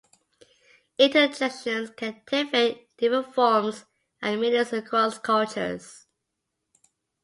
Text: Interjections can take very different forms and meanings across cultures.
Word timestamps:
Interjections 0.97 1.91
can 1.91 2.23
take 2.25 2.49
very 2.49 2.89
different 2.97 3.31
forms 3.35 3.85
and 4.19 4.41
meanings 4.41 4.73
across 4.73 5.19
cultures. 5.19 6.07